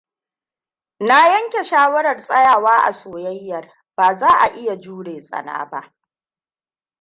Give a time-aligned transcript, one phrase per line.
[0.99, 3.71] Na yanke shawarar tsayawa a soyayyar.
[3.95, 5.93] Ba za a a iya jure tsana ba.